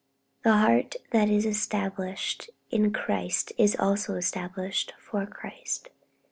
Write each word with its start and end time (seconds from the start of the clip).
The 0.43 0.57
heart 0.57 0.95
that 1.11 1.29
is 1.29 1.45
established 1.45 2.49
in 2.71 2.91
Christ 2.91 3.53
is 3.55 3.75
also 3.75 4.15
established 4.15 4.93
for 4.99 5.27
Christ. 5.27 5.89